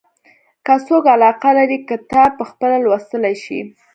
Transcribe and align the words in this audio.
که 0.65 0.73
څوک 0.87 1.03
علاقه 1.15 1.49
لري 1.57 1.77
کتاب 1.89 2.29
پخپله 2.39 2.77
لوستلای 2.85 3.35
شي. 3.43 3.59